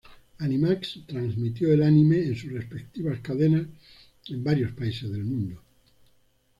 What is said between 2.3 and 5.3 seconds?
sus respectivas cadenas en varios países del